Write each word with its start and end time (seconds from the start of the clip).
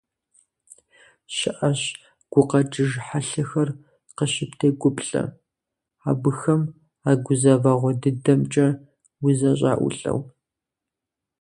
ЩыӀэщ 1.35 1.81
гукъэкӀыж 2.31 2.91
хьэлъэхэр 3.05 3.69
къыщыптегуплӀэ, 4.17 5.23
абыхэм 6.09 6.61
а 7.09 7.11
гузэвэгъуэ 7.23 7.91
дыдэмкӀэ 8.01 8.67
узэщӀаӀулӀэу. 9.25 10.19